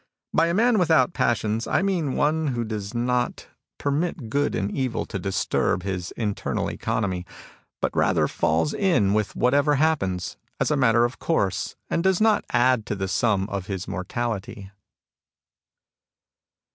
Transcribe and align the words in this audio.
By 0.33 0.47
a 0.47 0.53
man 0.55 0.79
without 0.79 1.13
passions 1.13 1.67
I 1.67 1.83
mean 1.83 2.15
on^ 2.15 2.53
who 2.55 2.63
does 2.63 2.95
not 2.95 3.45
88 3.45 3.45
MUSINGS 3.45 3.47
OP 3.47 3.53
A 3.53 3.53
CHINESE 3.53 3.65
MYSTIC 3.69 3.77
permit 4.25 4.29
good 4.31 4.55
and 4.55 4.71
evil 4.71 5.05
to 5.05 5.19
disturb 5.19 5.83
his 5.83 6.11
internal 6.17 6.69
economy, 6.71 7.25
but 7.81 7.95
rather 7.95 8.27
falls 8.27 8.73
in 8.73 9.13
with 9.13 9.35
whatever 9.35 9.75
happens, 9.75 10.37
as 10.59 10.71
a 10.71 10.75
matter 10.75 11.05
of 11.05 11.19
course, 11.19 11.75
and 11.87 12.03
does 12.03 12.19
not 12.19 12.43
add 12.49 12.87
to 12.87 12.95
the 12.95 13.07
sum 13.07 13.47
of 13.49 13.67
his 13.67 13.87
mortality." 13.87 14.71